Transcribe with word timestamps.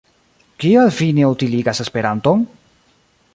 Kial 0.63 0.89
vi 0.99 1.09
ne 1.17 1.29
utiligas 1.33 1.83
Esperanton? 1.85 2.45